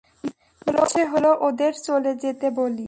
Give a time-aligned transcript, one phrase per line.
[0.67, 2.79] ইচ্ছে হল ওদের চলে যেতে বলি।